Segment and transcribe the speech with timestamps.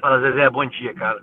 [0.00, 1.22] Fala, Zezé, bom dia, cara.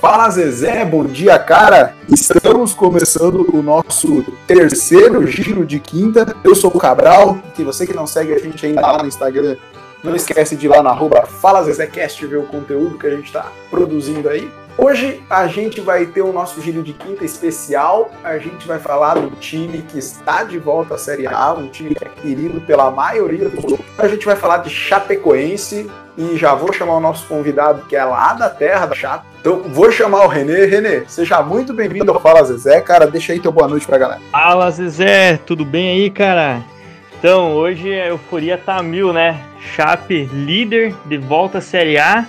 [0.00, 1.94] Fala Zezé, bom dia, cara.
[2.08, 6.36] Estamos começando o nosso terceiro giro de quinta.
[6.44, 9.56] Eu sou o Cabral, e você que não segue a gente ainda lá no Instagram,
[10.04, 13.26] não esquece de ir lá na arroba Fala ZezéCast ver o conteúdo que a gente
[13.26, 14.48] está produzindo aí.
[14.76, 18.10] Hoje a gente vai ter o nosso giro de quinta especial.
[18.24, 21.94] A gente vai falar do time que está de volta à Série A, um time
[21.94, 26.72] que é querido pela maioria do A gente vai falar de Chapecoense e já vou
[26.72, 29.24] chamar o nosso convidado que é lá da terra da Chape.
[29.40, 30.66] Então vou chamar o Renê.
[30.66, 33.06] Renê, seja muito bem-vindo ao Fala Zezé, cara.
[33.06, 34.20] Deixa aí teu boa noite pra galera.
[34.32, 36.73] Fala Zezé, tudo bem aí, cara?
[37.24, 39.40] Então, hoje a euforia tá mil, né?
[39.74, 42.26] Chape líder de volta à Série A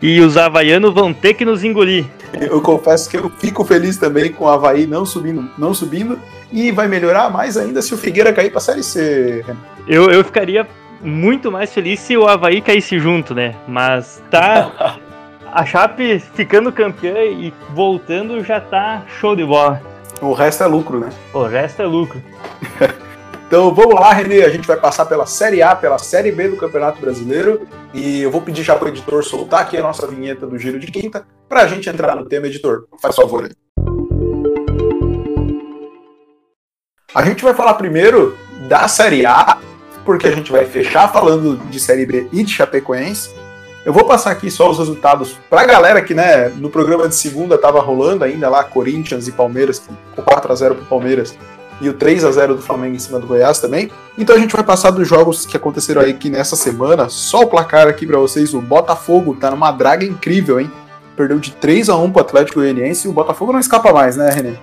[0.00, 2.06] e os havaianos vão ter que nos engolir.
[2.32, 6.18] Eu confesso que eu fico feliz também com o Havaí não subindo, não subindo
[6.50, 9.44] e vai melhorar mais ainda se o Figueira cair para a Série C.
[9.86, 10.66] Eu, eu ficaria
[11.02, 13.54] muito mais feliz se o Havaí caísse junto, né?
[13.68, 14.96] Mas tá.
[15.52, 19.82] A Chape ficando campeã e voltando já tá show de bola.
[20.22, 21.10] O resto é lucro, né?
[21.34, 22.22] O resto é lucro.
[23.48, 24.44] Então vamos lá, Renê.
[24.44, 27.66] A gente vai passar pela Série A, pela Série B do Campeonato Brasileiro.
[27.94, 30.78] E eu vou pedir já para o editor soltar aqui a nossa vinheta do Giro
[30.78, 32.86] de Quinta para a gente entrar no tema, editor.
[33.00, 33.50] Faz favor aí.
[37.14, 38.36] A gente vai falar primeiro
[38.68, 39.56] da Série A,
[40.04, 43.30] porque a gente vai fechar falando de Série B e de Chapecoense.
[43.82, 47.14] Eu vou passar aqui só os resultados para a galera que, né, no programa de
[47.14, 51.34] segunda estava rolando ainda lá Corinthians e Palmeiras, com 4 a 0 para Palmeiras
[51.80, 53.90] e o 3 a 0 do Flamengo em cima do Goiás também.
[54.16, 57.08] Então a gente vai passar dos jogos que aconteceram aí aqui nessa semana.
[57.08, 60.70] Só o placar aqui para vocês, o Botafogo tá numa draga incrível, hein?
[61.16, 64.30] Perdeu de 3 a 1 pro Atlético Goianiense e o Botafogo não escapa mais, né,
[64.30, 64.54] René?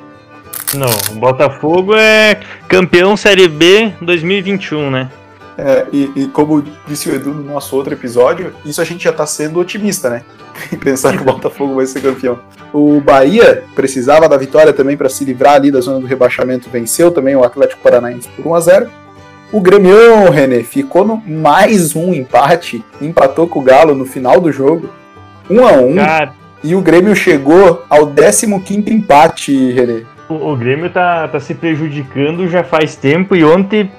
[0.74, 5.10] Não, o Botafogo é campeão Série B 2021, né?
[5.58, 9.14] É, e, e, como disse o Edu no nosso outro episódio, isso a gente já
[9.14, 10.24] tá sendo otimista, né?
[10.84, 12.40] Pensar que o Botafogo vai ser campeão.
[12.74, 17.10] O Bahia precisava da vitória também para se livrar ali da zona do rebaixamento, venceu
[17.10, 18.90] também o Atlético Paranaense por 1 a 0
[19.54, 24.52] O Grêmio, René, ficou no mais um empate, empatou com o Galo no final do
[24.52, 24.90] jogo,
[25.50, 26.34] 1 a 1 Cara.
[26.64, 28.46] E o Grêmio chegou ao 15
[28.92, 30.02] empate, René.
[30.28, 33.90] O, o Grêmio tá, tá se prejudicando já faz tempo e ontem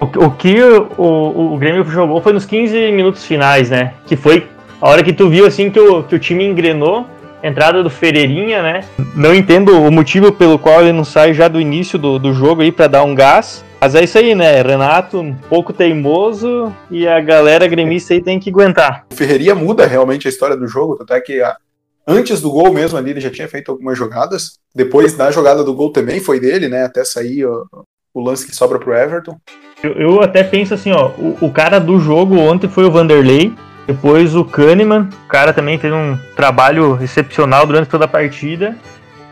[0.00, 3.94] o, o que o, o, o, Grêmio jogou foi nos 15 minutos finais, né?
[4.06, 4.46] Que foi
[4.80, 7.06] a hora que tu viu assim que o, que o time engrenou.
[7.40, 8.84] Entrada do Ferreirinha, né?
[9.14, 12.62] Não entendo o motivo pelo qual ele não sai já do início do, do jogo
[12.62, 13.64] aí para dar um gás.
[13.80, 14.60] Mas é isso aí, né?
[14.60, 19.06] Renato, um pouco teimoso e a galera gremista aí tem que aguentar.
[19.12, 21.56] O Ferreirinha muda realmente a história do jogo, tanto é que a,
[22.04, 24.58] antes do gol mesmo ali ele já tinha feito algumas jogadas.
[24.74, 26.82] Depois da jogada do gol também foi dele, né?
[26.82, 27.64] Até sair ó,
[28.12, 29.38] o lance que sobra pro Everton.
[29.82, 33.52] Eu, eu até penso assim, ó, o, o, cara do jogo ontem foi o Vanderlei,
[33.86, 38.76] depois o Kahneman, o cara também fez um trabalho excepcional durante toda a partida.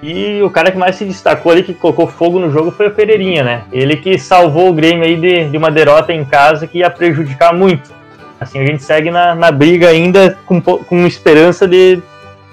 [0.03, 2.91] E o cara que mais se destacou ali, que colocou fogo no jogo, foi o
[2.91, 3.63] Pereirinha, né?
[3.73, 7.53] Ele que salvou o Grêmio aí de, de uma derrota em casa que ia prejudicar
[7.55, 7.91] muito.
[8.39, 11.97] Assim, a gente segue na, na briga ainda com, com esperança de,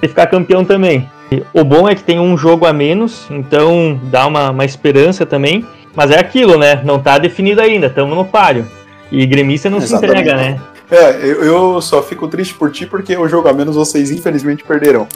[0.01, 1.09] de ficar campeão também.
[1.53, 5.65] O bom é que tem um jogo a menos, então dá uma, uma esperança também.
[5.95, 6.81] Mas é aquilo, né?
[6.83, 8.65] Não tá definido ainda, estamos no páreo.
[9.11, 10.17] E gremista não Exatamente.
[10.17, 10.61] se entrega, né?
[10.89, 14.63] É, eu, eu, só fico triste por ti porque o jogo a menos vocês infelizmente
[14.63, 15.07] perderão.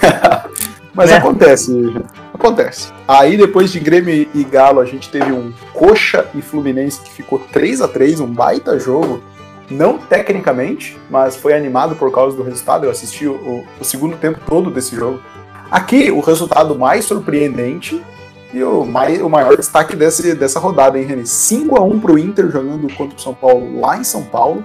[0.94, 1.16] Mas né?
[1.16, 1.92] acontece,
[2.32, 2.92] acontece.
[3.06, 7.40] Aí depois de Grêmio e Galo a gente teve um Coxa e Fluminense que ficou
[7.52, 9.22] 3 a 3 um baita jogo.
[9.68, 12.84] Não tecnicamente, mas foi animado por causa do resultado.
[12.84, 15.20] Eu assisti o, o segundo tempo todo desse jogo.
[15.70, 18.00] Aqui, o resultado mais surpreendente
[18.54, 21.22] e o, mai, o maior destaque desse, dessa rodada, hein, René?
[21.22, 24.64] 5x1 pro Inter jogando contra o São Paulo lá em São Paulo.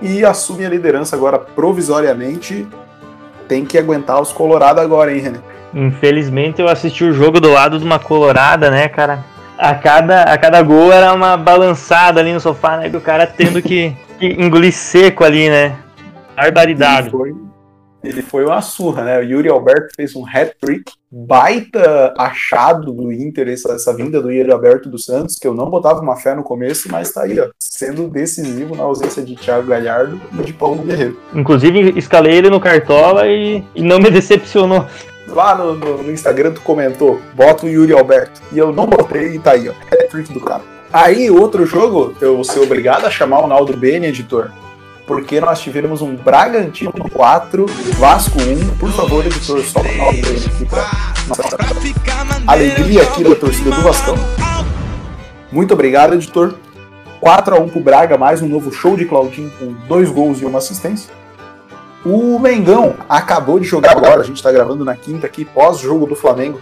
[0.00, 2.66] E assume a liderança agora provisoriamente.
[3.46, 5.38] Tem que aguentar os Colorado agora, hein, René?
[5.74, 9.22] Infelizmente eu assisti o jogo do lado de uma Colorada, né, cara?
[9.58, 12.88] A cada, a cada gol era uma balançada ali no sofá, né?
[12.88, 15.76] Do cara tendo que, que engolir seco ali, né?
[16.34, 17.10] Barbaridade.
[17.10, 17.34] foi,
[18.08, 19.18] ele foi uma surra, né?
[19.18, 24.52] O Yuri Alberto fez um hat-trick, baita achado do Inter, essa, essa vinda do Yuri
[24.52, 27.48] Alberto dos Santos, que eu não botava uma fé no começo, mas tá aí, ó,
[27.58, 31.18] sendo decisivo na ausência de Thiago Galhardo e de Paulo Guerreiro.
[31.34, 34.86] Inclusive, escalei ele no Cartola e, e não me decepcionou.
[35.28, 38.40] Lá no, no, no, Instagram tu comentou, bota o Yuri Alberto.
[38.52, 40.62] E eu não botei e tá aí, ó, hat-trick do cara.
[40.92, 44.50] Aí, outro jogo, eu vou ser obrigado a chamar o Naldo Bene, editor
[45.06, 47.66] porque nós tivemos um Bragantino 4,
[47.98, 48.76] Vasco 1.
[48.76, 50.90] Por favor, editor, só o dele aqui pra
[51.28, 51.56] nossa
[52.46, 54.16] alegria aqui da torcida do Vascão.
[55.52, 56.54] Muito obrigado, editor.
[57.20, 60.44] 4 a 1 pro Braga, mais um novo show de Claudinho com dois gols e
[60.44, 61.10] uma assistência.
[62.04, 66.14] O Mengão acabou de jogar agora, a gente está gravando na quinta aqui, pós-jogo do
[66.14, 66.60] Flamengo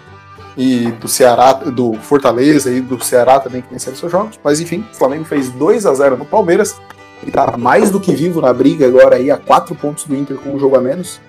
[0.56, 4.38] e do Ceará, do Fortaleza e do Ceará também que venceram seus jogos.
[4.42, 6.80] Mas enfim, o Flamengo fez 2 a 0 no Palmeiras.
[7.24, 10.36] Ele tá mais do que vivo na briga agora aí a 4 pontos do Inter
[10.36, 11.22] com um jogo a menos.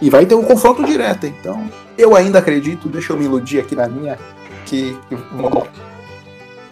[0.00, 3.74] E vai ter um confronto direto, então eu ainda acredito, deixa eu me iludir aqui
[3.74, 4.18] na minha,
[4.64, 5.16] que, que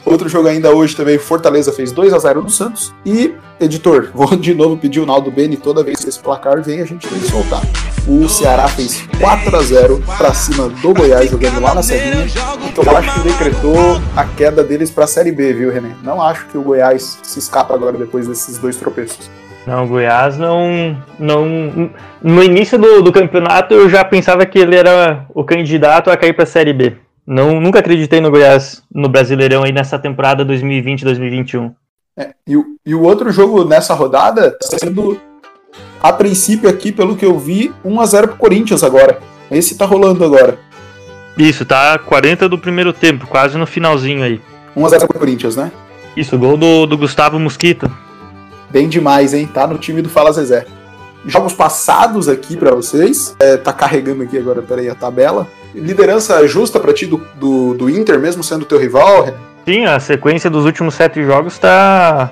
[0.05, 2.95] Outro jogo ainda hoje também, Fortaleza fez 2 a 0 no Santos.
[3.07, 6.81] E, editor, vou de novo pedir o Naldo Beni, toda vez que esse placar vem,
[6.81, 7.63] a gente tem que soltar.
[8.07, 12.27] O Ceará fez 4 a 0 para cima do Goiás, jogando lá na Serrinha.
[12.69, 15.97] Então eu acho que decretou a queda deles para a Série B, viu, René?
[16.03, 19.31] Não acho que o Goiás se escapa agora depois desses dois tropeços.
[19.67, 20.99] Não, o Goiás não.
[21.19, 21.91] não
[22.23, 26.35] no início do, do campeonato eu já pensava que ele era o candidato a cair
[26.35, 26.97] para a Série B.
[27.27, 31.73] Não, nunca acreditei no Goiás no Brasileirão aí nessa temporada 2020-2021.
[32.17, 35.21] É, e, o, e o outro jogo nessa rodada está sendo,
[36.01, 39.19] a princípio aqui, pelo que eu vi, 1x0 pro Corinthians agora.
[39.51, 40.59] Esse tá rolando agora.
[41.37, 44.41] Isso, tá 40 do primeiro tempo, quase no finalzinho aí.
[44.77, 45.73] 1x0 pro Corinthians, né?
[46.17, 47.91] Isso, gol do, do Gustavo Mosquito.
[48.71, 49.49] Bem demais, hein?
[49.53, 50.67] Tá no time do Fala Zezé.
[51.27, 53.35] Jogos passados aqui para vocês.
[53.41, 57.91] É, tá carregando aqui agora, peraí, a tabela liderança justa para ti do, do, do,
[57.91, 59.35] Inter, mesmo sendo teu rival?
[59.65, 62.31] Sim, a sequência dos últimos sete jogos está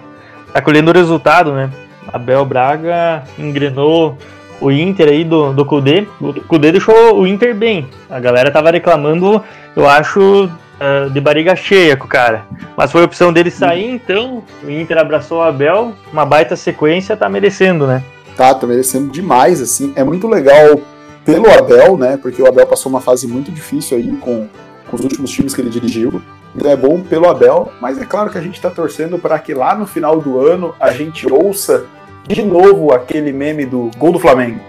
[0.52, 1.70] tá colhendo o resultado, né?
[2.12, 4.16] Abel Braga engrenou
[4.60, 6.06] o Inter aí do, do Kudê.
[6.20, 7.88] O Kudê deixou o Inter bem.
[8.08, 9.42] A galera tava reclamando,
[9.74, 12.44] eu acho, uh, de barriga cheia com o cara.
[12.76, 17.16] Mas foi a opção dele sair, então o Inter abraçou o Abel, uma baita sequência,
[17.16, 18.02] tá merecendo, né?
[18.36, 19.92] Tá, tá merecendo demais, assim.
[19.96, 20.80] É muito legal
[21.24, 22.16] pelo Abel, né?
[22.16, 24.48] Porque o Abel passou uma fase muito difícil aí com,
[24.88, 26.22] com os últimos times que ele dirigiu.
[26.54, 29.54] Então é bom pelo Abel, mas é claro que a gente está torcendo para que
[29.54, 31.86] lá no final do ano a gente ouça
[32.26, 34.60] de novo aquele meme do gol do Flamengo.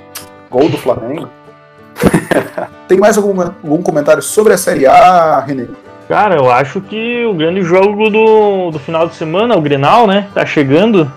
[0.50, 1.28] Gol do Flamengo?
[2.88, 5.68] Tem mais algum, algum comentário sobre a Série A, René?
[6.08, 10.28] Cara, eu acho que o grande jogo do, do final de semana, o Grenal, né?
[10.34, 11.12] Tá chegando.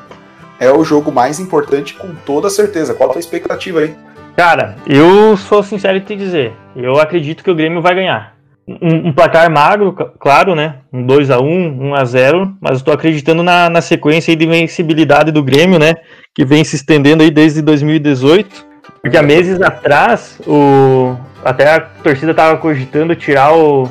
[0.58, 2.94] É o jogo mais importante com toda certeza.
[2.94, 3.94] Qual a tua expectativa aí?
[4.36, 6.52] Cara, eu sou sincero em te dizer.
[6.74, 8.34] Eu acredito que o Grêmio vai ganhar.
[8.68, 10.76] Um, um placar magro, claro, né?
[10.92, 15.94] Um 2x1, 1x0, mas eu tô acreditando na, na sequência de vencibilidade do Grêmio, né?
[16.34, 18.66] Que vem se estendendo aí desde 2018.
[19.00, 23.88] Porque há meses atrás, o, até a torcida tava cogitando tirar o,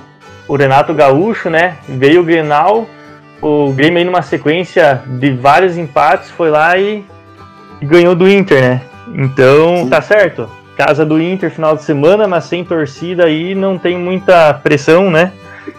[0.47, 1.77] o Renato Gaúcho, né?
[1.87, 2.85] Veio o Grenal,
[3.45, 7.05] o Grêmio aí numa sequência de vários empates foi lá e,
[7.79, 8.81] e ganhou do Inter, né?
[9.13, 9.89] Então, Sim.
[9.89, 10.49] tá certo.
[10.75, 15.31] Casa do Inter final de semana, mas sem torcida aí não tem muita pressão, né?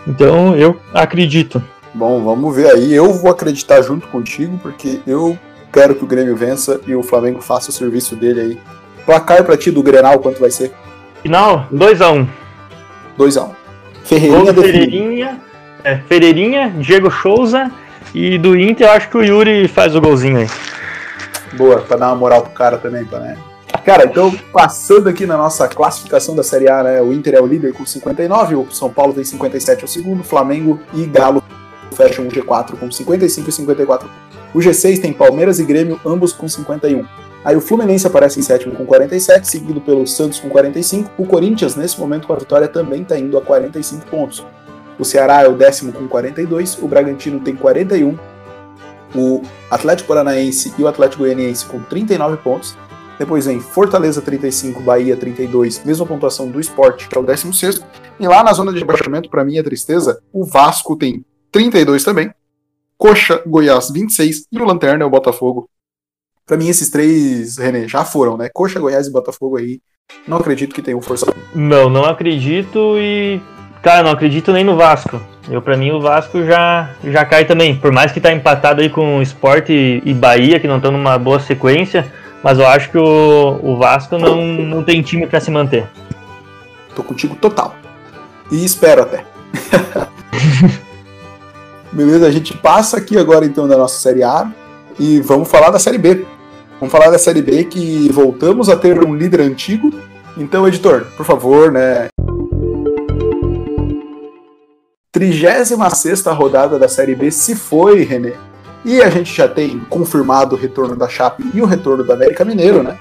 [0.06, 1.62] Então, eu acredito.
[1.92, 2.94] Bom, vamos ver aí.
[2.94, 5.36] Eu vou acreditar junto contigo, porque eu
[5.72, 8.60] quero que o Grêmio vença e o Flamengo faça o serviço dele aí.
[9.04, 10.72] Placar pra ti do Grenal, quanto vai ser?
[11.20, 12.20] Final, 2x1.
[12.20, 12.26] Um.
[13.18, 13.44] 2x1.
[13.44, 13.50] Um.
[14.04, 15.40] Ferreirinha Ferreirinha,
[15.87, 17.71] é, Ferreirinha, Diego Souza
[18.12, 20.49] e do Inter eu acho que o Yuri faz o golzinho aí.
[21.56, 23.38] Boa, pra dar uma moral pro cara também, pra, né?
[23.85, 27.00] Cara, então, passando aqui na nossa classificação da Série A, né?
[27.00, 30.25] O Inter é o líder com 59, o São Paulo tem 57 é o segundo,
[30.25, 31.43] Flamengo e Galo
[31.93, 34.11] fecham o G4 com 55 e 54.
[34.53, 37.05] O G6 tem Palmeiras e Grêmio, ambos com 51.
[37.45, 41.12] Aí o Fluminense aparece em sétimo com 47, seguido pelo Santos com 45.
[41.16, 44.45] O Corinthians, nesse momento com a vitória, também está indo a 45 pontos.
[44.99, 48.19] O Ceará é o décimo com 42, o Bragantino tem 41,
[49.15, 52.76] o Atlético Paranaense e o Atlético Goianiense com 39 pontos.
[53.19, 57.83] Depois vem Fortaleza 35, Bahia 32, mesma pontuação do Sport, que é o 16.
[58.21, 62.31] E lá na zona de rebaixamento, para minha tristeza, o Vasco tem 32 também.
[62.99, 65.69] Coxa, Goiás 26 e o Lanterna é o Botafogo.
[66.47, 68.49] Para mim, esses três, René, já foram, né?
[68.53, 69.81] Coxa, Goiás e Botafogo aí.
[70.29, 71.26] Não acredito que tenham força.
[71.55, 73.41] Não, não acredito e.
[73.87, 75.21] Cara, não acredito nem no Vasco.
[75.49, 77.76] Eu, para mim, o Vasco já, já cai também.
[77.76, 80.90] Por mais que tá empatado aí com o Sport e, e Bahia, que não estão
[80.90, 82.12] numa boa sequência,
[82.43, 85.87] mas eu acho que o, o Vasco não, não tem time para se manter.
[86.97, 87.76] Tô contigo total.
[88.50, 89.25] E espero até.
[91.93, 94.50] Beleza, a gente passa aqui agora então da nossa Série A
[94.99, 96.26] e vamos falar da Série B.
[96.81, 99.93] Vamos falar da Série B que voltamos a ter um líder antigo.
[100.37, 102.09] Então, editor, por favor, né,
[105.16, 108.35] 36 rodada da Série B se foi, René.
[108.85, 112.44] E a gente já tem confirmado o retorno da Chape e o retorno do América
[112.44, 112.99] Mineiro, né?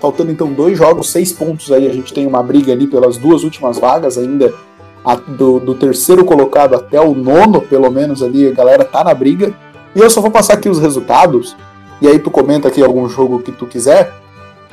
[0.00, 1.88] Faltando então dois jogos, seis pontos aí.
[1.88, 4.54] A gente tem uma briga ali pelas duas últimas vagas ainda.
[5.04, 9.12] A, do, do, terceiro colocado até o nono, pelo menos ali, a galera tá na
[9.12, 9.52] briga.
[9.92, 11.56] E eu só vou passar aqui os resultados,
[12.00, 14.12] e aí tu comenta aqui algum jogo que tu quiser,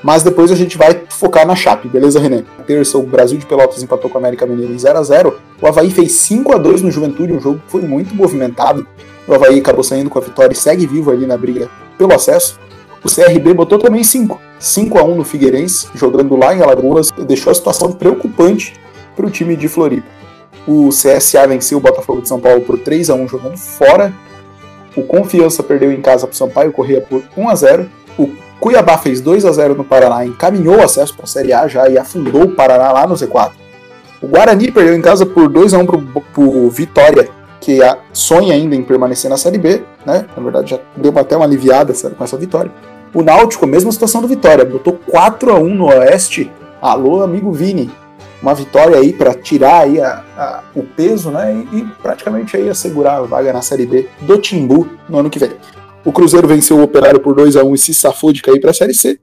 [0.04, 2.44] mas depois a gente vai focar na Chape, beleza, René?
[2.68, 5.68] terça, o Brasil de Pelotas empatou com a América Mineira em 0 a 0 O
[5.68, 8.86] Havaí fez 5 a 2 no Juventude, um jogo que foi muito movimentado.
[9.26, 12.60] O Havaí acabou saindo com a vitória e segue vivo ali na briga pelo acesso.
[13.04, 14.40] O CRB botou também 5.
[14.60, 18.74] 5 a 1 no Figueirense, jogando lá em Alagoas, deixou a situação preocupante
[19.16, 20.08] para o time de Floripa.
[20.68, 24.14] O CSA venceu o Botafogo de São Paulo por 3 a 1 jogando fora.
[24.96, 27.90] O Confiança perdeu em casa para o Sampaio Correia por 1 a 0.
[28.18, 28.30] O
[28.64, 31.90] Cuiabá fez 2 a 0 no Paraná, encaminhou o acesso para a Série A já
[31.90, 33.52] e afundou o Paraná lá no Z4.
[34.22, 35.98] O Guarani perdeu em casa por 2 a 1 para
[36.42, 37.28] o Vitória,
[37.60, 37.80] que
[38.14, 40.26] sonha ainda em permanecer na Série B, né?
[40.34, 42.72] Na verdade já deu até uma aliviada com essa vitória.
[43.14, 46.50] O Náutico, mesma situação do Vitória, botou 4 a 1 no Oeste.
[46.82, 47.92] Alô, amigo Vini,
[48.42, 51.54] uma vitória aí para tirar aí a, a, o peso, né?
[51.54, 55.38] E, e, praticamente aí assegurar a vaga na Série B do Timbu no ano que
[55.38, 55.52] vem.
[56.06, 58.72] O Cruzeiro venceu o Operário por 2 a 1 e se safou de cair para
[58.72, 59.20] a Série C.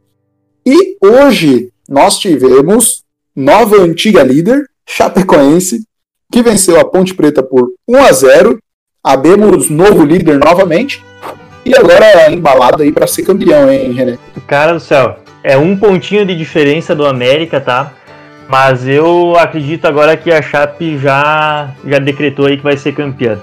[0.64, 3.02] E hoje nós tivemos
[3.34, 5.84] nova antiga líder, Chapecoense,
[6.32, 8.58] que venceu a Ponte Preta por 1 a 0.
[9.02, 11.04] Abemos novo líder novamente.
[11.64, 14.18] E agora embalado aí para ser campeão, hein, René?
[14.46, 17.92] Cara do céu, é um pontinho de diferença do América, tá?
[18.48, 23.38] Mas eu acredito agora que a Chape já, já decretou aí que vai ser campeã.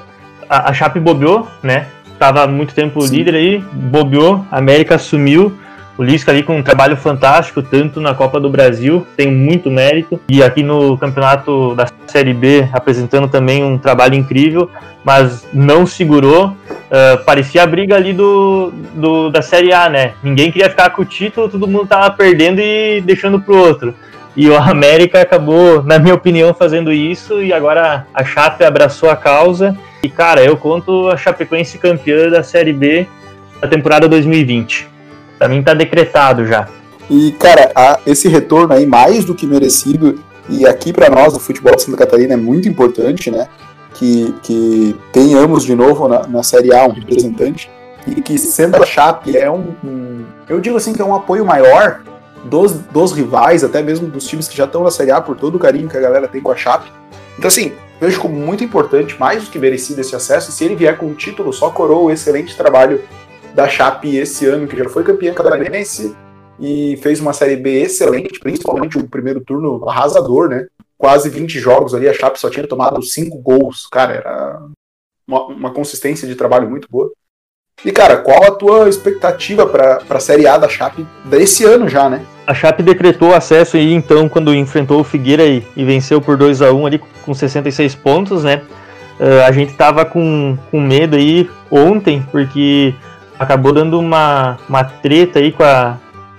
[0.49, 1.87] A, a Chape bobeou, né?
[2.19, 3.17] Tava há muito tempo Sim.
[3.17, 5.57] líder aí, bobeou, a América assumiu.
[5.97, 10.19] O Lisca ali com um trabalho fantástico, tanto na Copa do Brasil, tem muito mérito,
[10.29, 14.69] e aqui no campeonato da Série B, apresentando também um trabalho incrível,
[15.03, 16.49] mas não segurou.
[16.49, 20.13] Uh, parecia a briga ali do, do, da Série A, né?
[20.21, 23.95] Ninguém queria ficar com o título, todo mundo tava perdendo e deixando pro outro.
[24.37, 29.15] E o América acabou, na minha opinião, fazendo isso e agora a Chape abraçou a
[29.15, 29.75] causa.
[30.03, 33.07] E cara, eu conto a Chapecoense campeã da Série B
[33.59, 34.87] da temporada 2020.
[35.39, 36.67] Pra mim tá decretado já.
[37.09, 37.71] E cara,
[38.05, 41.97] esse retorno aí mais do que merecido e aqui para nós o futebol de Santa
[41.97, 43.47] Catarina é muito importante, né?
[43.95, 47.71] Que, que tenhamos de novo na, na Série A um representante
[48.05, 51.43] e que sendo a Chape é um, um, eu digo assim que é um apoio
[51.43, 52.01] maior
[52.47, 55.55] dos, dos rivais, até mesmo dos times que já estão na Série A, por todo
[55.55, 56.91] o carinho que a galera tem com a Chape.
[57.37, 60.75] Então, assim, vejo como muito importante, mais do que merecido esse acesso, e se ele
[60.75, 63.01] vier com o título, só coroa o excelente trabalho
[63.53, 66.15] da Chape esse ano, que já foi campeã catarinense
[66.59, 70.67] e fez uma Série B excelente, principalmente o primeiro turno arrasador, né?
[70.97, 73.87] Quase 20 jogos ali, a Chape só tinha tomado 5 gols.
[73.87, 74.61] Cara, era
[75.27, 77.11] uma, uma consistência de trabalho muito boa.
[77.85, 82.09] E, cara, qual a tua expectativa para a Série A da Chape desse ano já,
[82.09, 82.21] né?
[82.47, 86.63] A Chape decretou acesso aí, então, quando enfrentou o Figueira e, e venceu por 2
[86.63, 88.61] a 1 ali com 66 pontos, né?
[89.19, 92.95] Uh, a gente tava com, com medo aí ontem, porque
[93.37, 95.97] acabou dando uma, uma treta aí com a,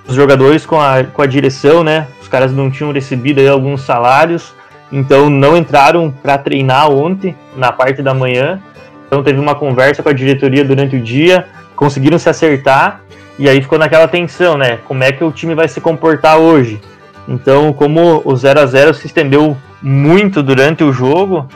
[0.08, 2.08] os jogadores, com a, com a direção, né?
[2.20, 4.52] Os caras não tinham recebido aí alguns salários,
[4.90, 8.60] então não entraram para treinar ontem, na parte da manhã.
[9.08, 13.00] Então teve uma conversa com a diretoria durante o dia, conseguiram se acertar
[13.38, 14.78] e aí ficou naquela tensão, né?
[14.86, 16.80] Como é que o time vai se comportar hoje?
[17.26, 21.48] Então, como o 0 a 0 se estendeu muito durante o jogo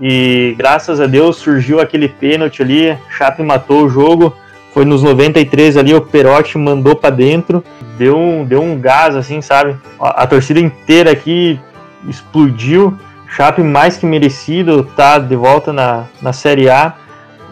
[0.00, 4.36] e graças a Deus surgiu aquele pênalti ali, Chape matou o jogo.
[4.74, 7.64] Foi nos 93 ali, o Perotti mandou para dentro,
[7.96, 9.74] deu um, deu um gás assim, sabe?
[9.98, 11.58] A, a torcida inteira aqui
[12.06, 12.96] explodiu
[13.36, 16.94] Chape mais que merecido tá de volta na, na Série A.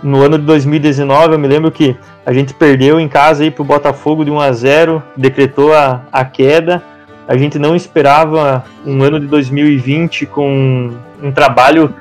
[0.03, 3.65] No ano de 2019, eu me lembro que a gente perdeu em casa aí pro
[3.65, 6.83] Botafogo de 1 a 0, decretou a, a queda.
[7.29, 10.91] A gente não esperava um ano de 2020 com
[11.23, 11.95] um trabalho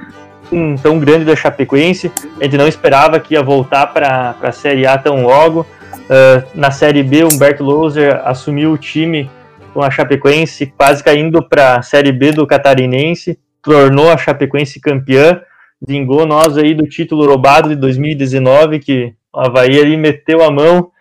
[0.81, 2.09] tão grande da Chapecoense.
[2.39, 5.67] A gente não esperava que ia voltar para a Série A tão logo.
[5.91, 9.29] Uh, na Série B, Humberto Louser assumiu o time
[9.73, 15.41] com a Chapecoense, quase caindo para a Série B do Catarinense tornou a Chapecoense campeã,
[15.81, 20.91] vingou nós aí do título roubado de 2019, que o Havaí ali meteu a mão.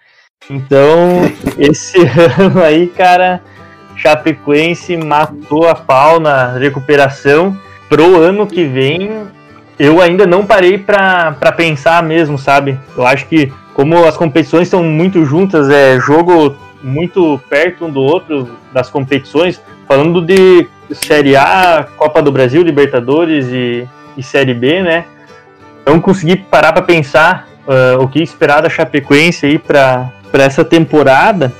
[0.49, 1.21] Então,
[1.59, 1.99] esse
[2.38, 3.42] ano aí, cara,
[3.97, 7.57] Chapecoense matou a pau na recuperação.
[7.88, 9.26] Pro ano que vem,
[9.78, 12.78] eu ainda não parei para pensar mesmo, sabe?
[12.97, 18.00] Eu acho que, como as competições estão muito juntas, é jogo muito perto um do
[18.00, 24.82] outro das competições, falando de Série A, Copa do Brasil, Libertadores e, e Série B,
[24.82, 25.04] né?
[25.84, 31.52] Não consegui parar para pensar uh, o que esperar da Chapecoense aí para essa temporada.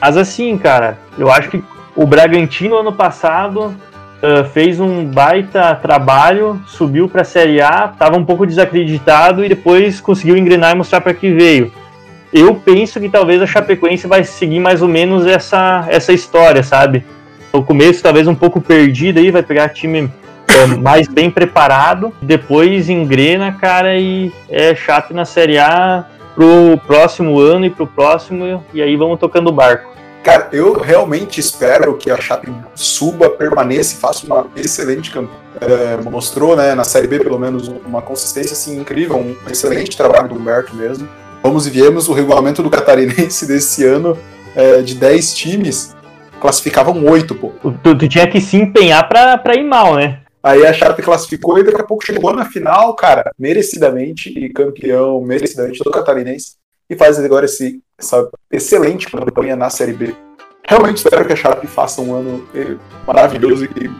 [0.00, 1.62] Mas assim, cara, eu acho que
[1.96, 3.74] o Bragantino ano passado
[4.22, 9.48] uh, fez um baita trabalho, subiu para a Série A, estava um pouco desacreditado e
[9.48, 11.72] depois conseguiu engrenar e mostrar para que veio.
[12.32, 17.04] Eu penso que talvez a Chapecoense vai seguir mais ou menos essa, essa história, sabe?
[17.52, 20.10] No começo talvez um pouco perdido aí, vai pegar time
[20.48, 27.38] é, mais bem preparado, depois engrena, cara, e é chato na Série A pro próximo
[27.38, 29.98] ano e pro próximo, e aí vamos tocando o barco.
[30.22, 35.38] Cara, eu realmente espero que a Chape suba, permaneça e faça uma excelente campanha.
[35.60, 40.28] É, mostrou, né, na Série B, pelo menos, uma consistência assim, incrível, um excelente trabalho
[40.28, 41.08] do Humberto mesmo.
[41.42, 44.18] Vamos e viemos, o regulamento do Catarinense desse ano,
[44.54, 45.96] é, de 10 times,
[46.40, 47.52] classificavam 8, pô.
[47.82, 50.20] Tu, tu tinha que se empenhar pra, pra ir mal, né?
[50.42, 55.20] Aí a Chape classificou e daqui a pouco chegou na final, cara, merecidamente, e campeão
[55.20, 56.54] merecidamente do Catarinense,
[56.88, 60.14] e faz agora esse, essa excelente campanha na Série B.
[60.66, 62.76] Realmente espero que a Chape faça um ano eh,
[63.06, 63.90] maravilhoso e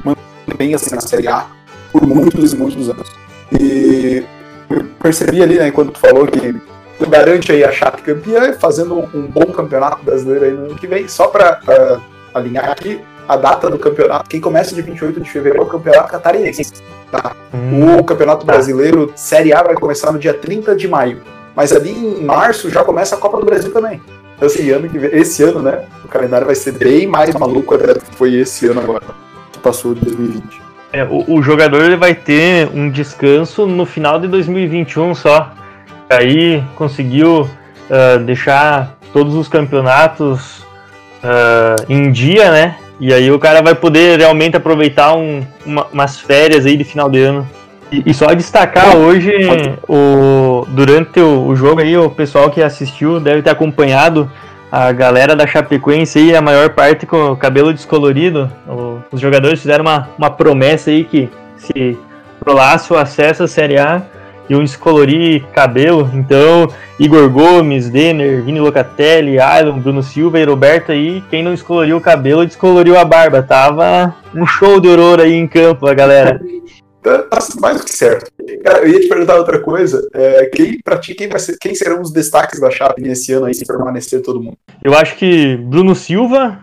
[0.46, 1.46] mantenha-se na Série A
[1.90, 3.10] por muitos e muitos anos.
[3.58, 4.22] E
[4.70, 6.54] eu percebi ali, né, enquanto tu falou que
[6.98, 10.86] tu garante aí a Chape campeã, fazendo um, bom campeonato brasileiro aí no ano que
[10.86, 12.00] vem, só para
[12.34, 16.10] alinhar aqui, a data do campeonato, quem começa de 28 de fevereiro é o campeonato
[16.10, 16.72] catarinense.
[17.10, 17.36] Tá?
[17.52, 18.52] Hum, o campeonato tá.
[18.52, 21.20] brasileiro, Série A, vai começar no dia 30 de maio.
[21.54, 24.00] Mas ali em março já começa a Copa do Brasil também.
[24.36, 25.84] Então, esse ano, esse ano, né?
[26.04, 29.04] O calendário vai ser bem mais maluco até que foi esse ano agora,
[29.52, 30.62] que passou de 2020.
[30.92, 35.52] É, o, o, jogador ele vai ter um descanso no final de 2021 só.
[36.08, 40.64] Aí conseguiu uh, deixar todos os campeonatos
[41.22, 42.76] uh, em dia, né?
[43.00, 47.08] E aí o cara vai poder realmente aproveitar um, uma, umas férias aí de final
[47.08, 47.48] de ano.
[47.92, 49.32] E, e só destacar hoje,
[49.88, 54.30] o, durante o, o, jogo aí, o pessoal que assistiu deve ter acompanhado
[54.70, 58.50] a galera da Chapecoense aí, a maior parte com o cabelo descolorido.
[58.66, 61.96] O, os jogadores fizeram uma, uma promessa aí que se
[62.44, 64.02] rolasse o acesso à Série A,
[64.48, 66.10] iam descolorir cabelo.
[66.14, 71.96] Então, Igor Gomes, Denner, Vini Locatelli, Ailon, Bruno Silva e Roberto aí, quem não descoloriu
[71.96, 73.42] o cabelo, descoloriu a barba.
[73.42, 76.40] Tava um show de aurora aí em campo, a galera.
[77.02, 78.30] Tá, tá mais do que certo.
[78.64, 80.06] Cara, eu ia te perguntar outra coisa.
[80.12, 83.46] É, quem, pra ti, quem, vai ser, quem serão os destaques da Chape nesse ano
[83.46, 84.56] aí, se permanecer todo mundo?
[84.82, 86.58] Eu acho que Bruno Silva,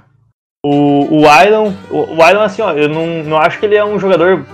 [0.64, 1.72] o, o Ailon.
[1.90, 4.46] O, o Ailon, assim, ó, eu não, não acho que ele é um jogador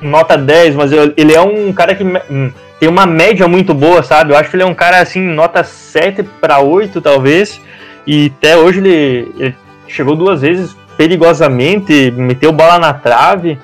[0.00, 4.02] nota 10, mas eu, ele é um cara que hum, tem uma média muito boa,
[4.02, 4.32] sabe?
[4.32, 7.60] Eu acho que ele é um cara assim, nota 7 para 8, talvez.
[8.06, 13.58] E até hoje ele, ele chegou duas vezes perigosamente, meteu bola na trave.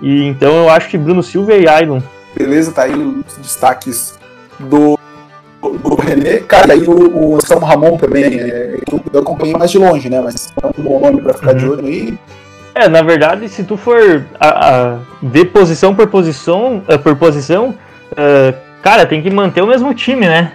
[0.00, 2.00] E então eu acho que Bruno Silva e Ailon.
[2.36, 4.18] Beleza, tá aí os destaques
[4.58, 4.98] do,
[5.62, 6.38] do René.
[6.38, 8.78] Cara, aí o, o São Ramon também, é,
[9.12, 10.20] eu acompanhei mais de longe, né?
[10.20, 11.58] Mas é um bom nome pra ficar uhum.
[11.58, 12.18] de olho aí.
[12.74, 17.74] É, na verdade, se tu for a, a ver posição por posição, uh, por posição,
[18.14, 20.52] uh, cara, tem que manter o mesmo time, né?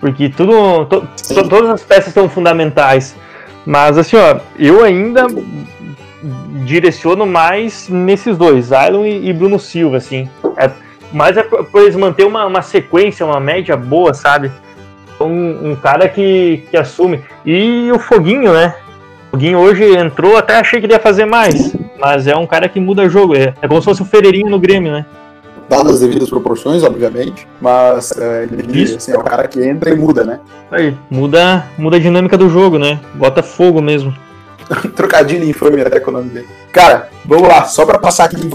[0.00, 3.16] Porque tudo, to, to, todas as peças são fundamentais.
[3.64, 5.26] Mas assim, ó, eu ainda
[6.64, 10.28] direciono mais nesses dois, Ailon e, e Bruno Silva, assim.
[10.56, 10.70] É,
[11.12, 14.50] mas é por, por eles manter uma, uma sequência, uma média boa, sabe?
[15.20, 17.22] Um, um cara que, que assume.
[17.44, 18.74] E o Foguinho, né?
[19.28, 21.74] O Foguinho hoje entrou, até achei que ele ia fazer mais.
[21.98, 23.36] Mas é um cara que muda jogo.
[23.36, 25.06] É, é como se fosse o Ferreirinho no Grêmio, né?
[25.68, 27.46] Dadas as devidas proporções, obviamente.
[27.60, 30.40] Mas é, ele assim, é o cara que entra e muda, né?
[30.70, 33.00] Aí, muda, muda a dinâmica do jogo, né?
[33.14, 34.14] Bota fogo mesmo.
[34.94, 36.48] Trocadilho infame até com o nome dele.
[36.72, 38.50] Cara, vamos lá, só para passar aqui,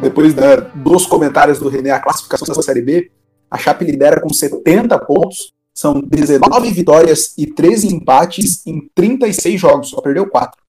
[0.00, 3.10] depois da, dos comentários do René, a classificação da Série B,
[3.50, 9.90] a Chape lidera com 70 pontos, são 19 vitórias e 13 empates em 36 jogos,
[9.90, 10.65] só perdeu 4.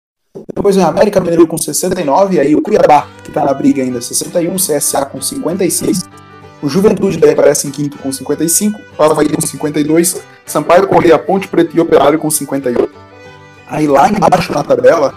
[0.54, 4.56] Depois a América Mineiro com 69, aí o Cuiabá, que tá na briga ainda, 61,
[4.56, 6.04] CSA com 56,
[6.62, 11.48] o Juventude daí aparece em quinto com 55, o Havaí com 52, Sampaio Correia, Ponte
[11.48, 12.90] Preta e Operário com 58.
[13.70, 15.14] Aí lá embaixo na tabela,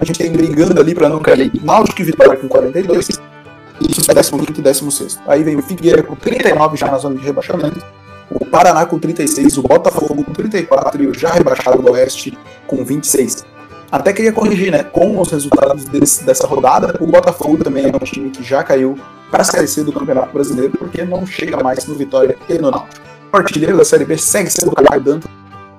[0.00, 1.52] a gente tem brigando ali para não cair.
[1.62, 3.08] Náutico e Vitória com 42.
[3.08, 5.20] Isso é 15 e 16.
[5.28, 7.84] Aí vem o Figueira com 39 já na zona de rebaixamento.
[8.30, 12.84] O Paraná com 36, o Botafogo com 34 e o já rebaixado do Oeste com
[12.84, 13.44] 26.
[13.90, 14.82] Até queria corrigir, né?
[14.82, 18.98] Com os resultados desse, dessa rodada, o Botafogo também é um time que já caiu
[19.30, 22.70] para a Série C do Campeonato Brasileiro, porque não chega mais no Vitória e no
[22.70, 23.02] Náutico.
[23.32, 25.30] O artilheiro da Série B segue sendo o Caio Dantas,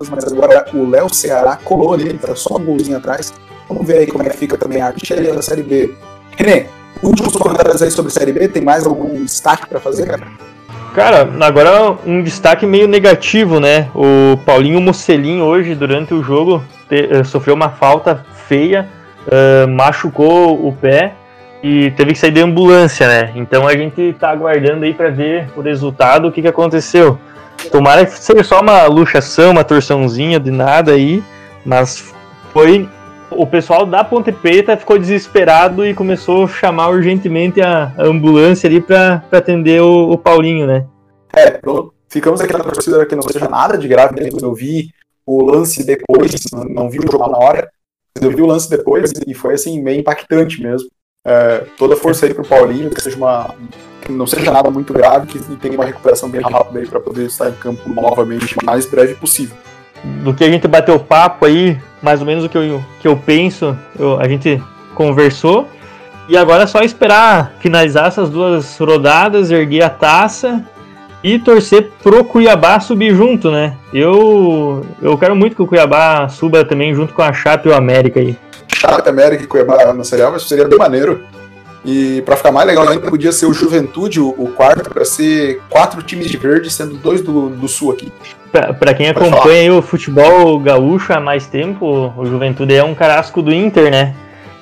[0.10, 3.34] mas agora o Léo Ceará colou ali, tá só um golzinho atrás.
[3.68, 5.94] Vamos ver aí como é que fica também a artilharia da Série B.
[6.38, 6.68] René,
[7.02, 10.28] últimos comentários aí sobre a Série B, tem mais algum destaque para fazer, cara?
[10.98, 13.88] Cara, agora um destaque meio negativo, né?
[13.94, 18.90] O Paulinho Mocelin hoje, durante o jogo, te, uh, sofreu uma falta feia
[19.28, 21.14] uh, machucou o pé
[21.62, 23.32] e teve que sair de ambulância, né?
[23.36, 27.20] Então a gente tá aguardando aí para ver o resultado, o que, que aconteceu.
[27.72, 31.24] Tomara que seja só uma luxação, uma torçãozinha de nada aí,
[31.64, 32.12] mas
[32.52, 32.90] foi.
[33.30, 38.80] O pessoal da Ponte Preta ficou desesperado e começou a chamar urgentemente a, ambulância ali
[38.80, 40.86] para atender o, o, Paulinho, né?
[41.36, 41.60] É,
[42.10, 44.30] ficamos aqui na torcida que não seja nada de grave, né?
[44.42, 44.90] eu vi
[45.26, 46.34] o lance depois,
[46.70, 47.70] não vi o jogo na hora,
[48.22, 50.90] eu vi o lance depois e foi assim, meio impactante mesmo.
[51.26, 53.54] É, toda a força aí pro Paulinho, que seja uma.
[54.02, 57.26] Que não seja nada muito grave, que tenha uma recuperação bem rápida aí para poder
[57.26, 59.58] estar em campo novamente o mais breve possível.
[60.04, 63.16] Do que a gente bateu papo aí, mais ou menos o que eu, que eu
[63.16, 64.62] penso, eu, a gente
[64.94, 65.68] conversou.
[66.30, 70.64] E agora é só esperar finalizar essas duas rodadas, erguer a taça
[71.24, 73.76] e torcer pro Cuiabá subir junto, né?
[73.94, 77.76] Eu, eu quero muito que o Cuiabá suba também junto com a Chape e o
[77.76, 78.38] América aí.
[78.76, 81.24] Chape, América e Cuiabá na Série A, mas seria bem maneiro.
[81.88, 85.62] E para ficar mais legal ainda, podia ser o Juventude, o, o quarto, para ser
[85.70, 88.12] quatro times de verde, sendo dois do, do sul aqui.
[88.52, 93.54] Para quem acompanha o futebol gaúcho há mais tempo, o Juventude é um carasco do
[93.54, 94.14] Inter, né?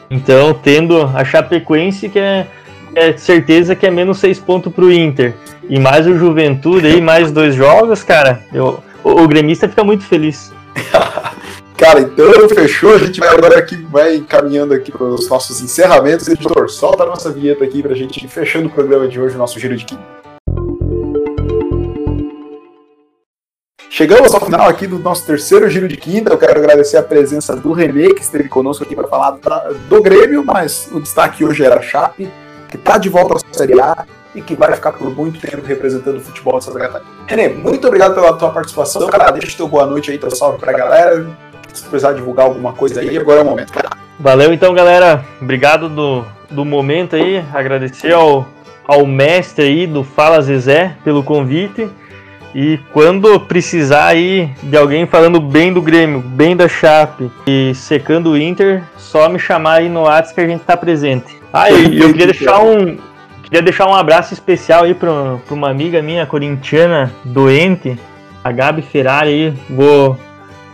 [0.07, 2.45] Então, tendo a Chapecoense, que é,
[2.93, 5.33] é certeza que é menos seis pontos pro Inter,
[5.67, 10.03] e mais o Juventude aí, mais dois jogos, cara, eu, o, o gremista fica muito
[10.03, 10.53] feliz.
[11.77, 12.95] Cara, então fechou.
[12.95, 16.27] A gente vai agora aqui, vai caminhando aqui para os nossos encerramentos.
[16.27, 19.35] Editor, solta a nossa vinheta aqui para a gente ir fechando o programa de hoje,
[19.35, 20.03] o nosso Giro de Quinta.
[23.89, 26.33] Chegamos ao final aqui do nosso terceiro Giro de Quinta.
[26.33, 29.37] Eu quero agradecer a presença do Renê, que esteve conosco aqui para falar
[29.89, 32.29] do Grêmio, mas o destaque hoje era a Chape,
[32.69, 36.17] que está de volta à Série A e que vai ficar por muito tempo representando
[36.17, 37.09] o futebol de Santa Catarina.
[37.25, 39.07] Renê, muito obrigado pela tua participação.
[39.07, 41.25] Cara, deixa teu boa noite aí, teu salve para a galera
[41.75, 43.73] se precisar divulgar alguma coisa aí, agora é o momento.
[44.19, 45.25] Valeu então, galera.
[45.41, 47.43] Obrigado do, do momento aí.
[47.53, 48.47] Agradecer ao,
[48.87, 51.89] ao mestre aí do Fala Zezé pelo convite.
[52.53, 58.31] E quando precisar aí de alguém falando bem do Grêmio, bem da Chape e secando
[58.31, 61.37] o Inter, só me chamar aí no WhatsApp que a gente tá presente.
[61.51, 62.97] Ah, e eu queria deixar um,
[63.43, 65.11] queria deixar um abraço especial aí para
[65.51, 67.99] uma amiga minha corintiana doente,
[68.41, 69.53] a Gabi Ferrari aí.
[69.69, 70.17] Vou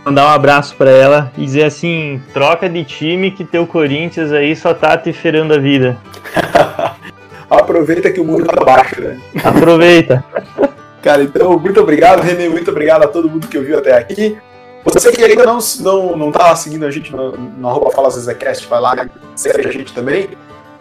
[0.04, 4.54] mandar um abraço para ela e dizer assim: troca de time que teu Corinthians aí
[4.54, 5.96] só tá te ferando a vida.
[7.48, 9.20] Aproveita que o mundo tá baixo, né?
[9.44, 10.24] Aproveita.
[11.02, 12.48] Cara, então, muito obrigado, René.
[12.48, 14.38] Muito obrigado a todo mundo que ouviu até aqui.
[14.84, 18.66] Você que ainda não, não, não tá seguindo a gente no, no arroba Fala Zezecast,
[18.66, 20.30] vai lá, segue a gente também.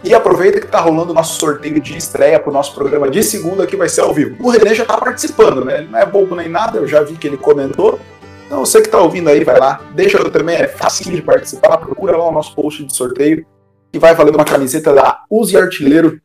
[0.04, 3.68] E aproveita que tá rolando o nosso sorteio de estreia pro nosso programa de segunda,
[3.68, 4.36] que vai ser ao vivo.
[4.40, 5.80] O René já tá participando, né?
[5.80, 8.00] Ele não é bobo nem nada, eu já vi que ele comentou.
[8.52, 9.80] Então, você que está ouvindo aí, vai lá.
[9.96, 11.78] Deixa eu também, é fácil de participar.
[11.78, 13.46] Procura lá o nosso post de sorteio.
[13.94, 16.20] Que vai valendo uma camiseta da Use Artilheiro.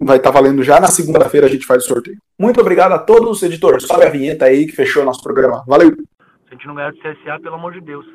[0.00, 2.16] Vai estar tá valendo já na segunda-feira a gente faz o sorteio.
[2.38, 3.82] Muito obrigado a todos, editor.
[3.82, 5.62] Sobe a vinheta aí que fechou o nosso programa.
[5.66, 5.90] Valeu!
[5.90, 5.94] Se
[6.48, 8.06] a gente não ganhar do CSA, pelo amor de Deus.